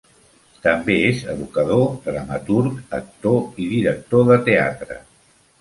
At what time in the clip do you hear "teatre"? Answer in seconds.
4.49-4.99